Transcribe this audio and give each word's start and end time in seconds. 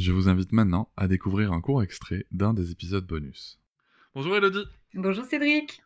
Je 0.00 0.12
vous 0.12 0.30
invite 0.30 0.52
maintenant 0.52 0.90
à 0.96 1.08
découvrir 1.08 1.52
un 1.52 1.60
court 1.60 1.82
extrait 1.82 2.24
d'un 2.30 2.54
des 2.54 2.70
épisodes 2.70 3.06
bonus. 3.06 3.60
Bonjour 4.14 4.34
Elodie 4.34 4.64
Bonjour 4.94 5.26
Cédric 5.26 5.82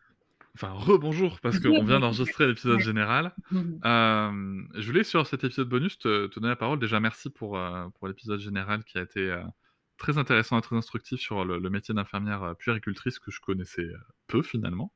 Enfin, 0.53 0.69
rebonjour, 0.69 1.41
parce 1.41 1.59
qu'on 1.59 1.83
vient 1.83 1.99
d'enregistrer 1.99 2.47
l'épisode 2.47 2.79
général. 2.79 3.35
Euh, 3.85 4.61
je 4.75 4.87
voulais, 4.87 5.03
sur 5.03 5.27
cet 5.27 5.43
épisode 5.43 5.67
bonus, 5.67 5.99
te, 5.99 6.33
donner 6.33 6.47
la 6.47 6.55
parole. 6.55 6.79
Déjà, 6.79 7.01
merci 7.01 7.29
pour, 7.29 7.57
euh, 7.57 7.89
pour 7.99 8.07
l'épisode 8.07 8.39
général 8.39 8.85
qui 8.85 8.97
a 8.97 9.01
été 9.01 9.19
euh, 9.19 9.43
très 9.97 10.17
intéressant 10.17 10.57
et 10.57 10.61
très 10.61 10.77
instructif 10.77 11.19
sur 11.19 11.43
le, 11.43 11.69
métier 11.69 11.93
d'infirmière 11.93 12.55
puéricultrice 12.57 13.19
que 13.19 13.31
je 13.31 13.41
connaissais 13.41 13.89
peu 14.27 14.41
finalement. 14.41 14.93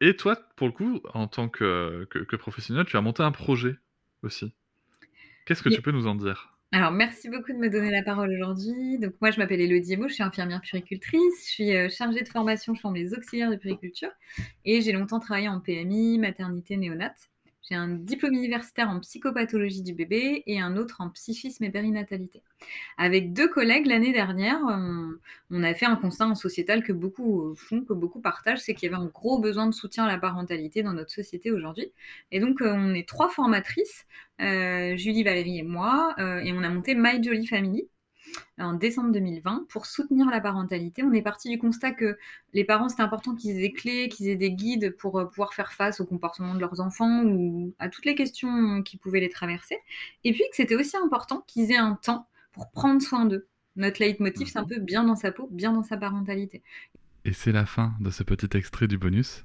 Et 0.00 0.16
toi, 0.16 0.36
pour 0.56 0.66
le 0.66 0.72
coup, 0.72 1.02
en 1.12 1.28
tant 1.28 1.50
que, 1.50 2.06
que, 2.08 2.36
professionnel, 2.36 2.86
tu 2.86 2.96
as 2.96 3.02
monté 3.02 3.22
un 3.22 3.32
projet 3.32 3.76
aussi. 4.22 4.54
Qu'est-ce 5.44 5.62
que 5.62 5.68
tu 5.68 5.82
peux 5.82 5.92
nous 5.92 6.06
en 6.06 6.14
dire? 6.14 6.55
Alors, 6.76 6.92
merci 6.92 7.30
beaucoup 7.30 7.54
de 7.54 7.56
me 7.56 7.70
donner 7.70 7.90
la 7.90 8.02
parole 8.02 8.30
aujourd'hui. 8.30 8.98
Donc, 8.98 9.14
moi, 9.22 9.30
je 9.30 9.38
m'appelle 9.38 9.62
Elodie 9.62 9.94
Emo, 9.94 10.08
je 10.08 10.12
suis 10.12 10.22
infirmière 10.22 10.60
puricultrice. 10.60 11.46
Je 11.46 11.50
suis 11.50 11.74
euh, 11.74 11.88
chargée 11.88 12.20
de 12.20 12.28
formation, 12.28 12.74
je 12.74 12.82
forme 12.82 12.96
les 12.96 13.14
auxiliaires 13.14 13.50
de 13.50 13.56
puriculture. 13.56 14.10
Et 14.66 14.82
j'ai 14.82 14.92
longtemps 14.92 15.18
travaillé 15.18 15.48
en 15.48 15.58
PMI, 15.58 16.18
maternité, 16.18 16.76
néonate. 16.76 17.30
J'ai 17.68 17.74
un 17.74 17.88
diplôme 17.88 18.34
universitaire 18.34 18.88
en 18.88 19.00
psychopathologie 19.00 19.82
du 19.82 19.92
bébé 19.92 20.44
et 20.46 20.60
un 20.60 20.76
autre 20.76 21.00
en 21.00 21.10
psychisme 21.10 21.64
et 21.64 21.70
périnatalité. 21.70 22.42
Avec 22.96 23.32
deux 23.32 23.48
collègues, 23.48 23.86
l'année 23.86 24.12
dernière, 24.12 24.60
on, 25.50 25.62
a 25.64 25.74
fait 25.74 25.86
un 25.86 25.96
constat 25.96 26.28
en 26.28 26.36
sociétal 26.36 26.84
que 26.84 26.92
beaucoup 26.92 27.54
font, 27.56 27.82
que 27.82 27.92
beaucoup 27.92 28.20
partagent, 28.20 28.60
c'est 28.60 28.74
qu'il 28.74 28.88
y 28.88 28.94
avait 28.94 29.02
un 29.02 29.06
gros 29.06 29.40
besoin 29.40 29.66
de 29.66 29.74
soutien 29.74 30.04
à 30.04 30.08
la 30.08 30.18
parentalité 30.18 30.84
dans 30.84 30.92
notre 30.92 31.10
société 31.10 31.50
aujourd'hui. 31.50 31.92
Et 32.30 32.38
donc, 32.38 32.62
euh, 32.62 32.72
on 32.72 32.94
est 32.94 33.08
trois 33.08 33.28
formatrices, 33.28 34.06
euh, 34.40 34.96
Julie, 34.96 35.24
Valérie 35.24 35.58
et 35.58 35.62
moi, 35.64 36.14
euh, 36.18 36.38
et 36.38 36.52
on 36.52 36.62
a 36.62 36.68
monté 36.68 36.94
My 36.94 37.22
Jolly 37.22 37.48
Family, 37.48 37.88
en 38.58 38.72
décembre 38.72 39.12
2020 39.12 39.66
pour 39.68 39.86
soutenir 39.86 40.28
la 40.30 40.40
parentalité. 40.40 41.02
On 41.02 41.12
est 41.12 41.22
parti 41.22 41.48
du 41.48 41.58
constat 41.58 41.92
que 41.92 42.18
les 42.54 42.64
parents, 42.64 42.88
c'était 42.88 43.02
important 43.02 43.34
qu'ils 43.34 43.56
aient 43.56 43.60
des 43.60 43.72
clés, 43.72 44.08
qu'ils 44.08 44.28
aient 44.28 44.36
des 44.36 44.52
guides 44.52 44.96
pour 44.96 45.18
euh, 45.18 45.24
pouvoir 45.26 45.54
faire 45.54 45.72
face 45.72 46.00
au 46.00 46.06
comportement 46.06 46.54
de 46.54 46.60
leurs 46.60 46.80
enfants 46.80 47.24
ou 47.24 47.74
à 47.78 47.88
toutes 47.88 48.06
les 48.06 48.14
questions 48.14 48.82
qui 48.82 48.96
pouvaient 48.96 49.20
les 49.20 49.28
traverser. 49.28 49.78
Et 50.24 50.32
puis 50.32 50.44
que 50.50 50.56
c'était 50.56 50.76
aussi 50.76 50.96
important 50.96 51.44
qu'ils 51.46 51.70
aient 51.72 51.76
un 51.76 51.94
temps 51.94 52.28
pour 52.52 52.70
prendre 52.70 53.02
soin 53.02 53.26
d'eux. 53.26 53.46
Notre 53.76 54.02
leitmotiv, 54.02 54.48
c'est 54.48 54.58
un 54.58 54.62
mhm. 54.62 54.68
peu 54.68 54.78
bien 54.78 55.04
dans 55.04 55.16
sa 55.16 55.32
peau, 55.32 55.48
bien 55.50 55.72
dans 55.72 55.82
sa 55.82 55.96
parentalité. 55.96 56.62
Et 57.26 57.32
c'est 57.32 57.52
la 57.52 57.66
fin 57.66 57.94
de 58.00 58.10
ce 58.10 58.22
petit 58.22 58.56
extrait 58.56 58.86
du 58.86 58.98
bonus. 58.98 59.44